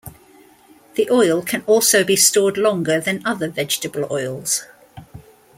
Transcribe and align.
The 0.95 1.07
oil 1.11 1.43
can 1.43 1.61
also 1.67 2.03
be 2.03 2.15
stored 2.15 2.57
longer 2.57 2.99
than 2.99 3.21
other 3.23 3.47
vegetable 3.47 4.11
oils. 4.11 4.63